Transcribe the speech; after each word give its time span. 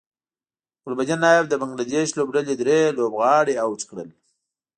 ګلبدین 0.83 1.19
نایب 1.23 1.45
د 1.49 1.53
بنګلادیش 1.61 2.09
لوبډلې 2.17 2.53
درې 2.61 2.77
لوبغاړي 2.97 3.55
اوټ 3.65 3.81
کړل 3.89 4.09